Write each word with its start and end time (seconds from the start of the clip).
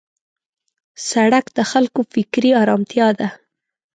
سړک 1.09 1.45
د 1.57 1.59
خلکو 1.71 2.01
فکري 2.13 2.51
آرامتیا 2.63 3.07
ده. 3.19 3.27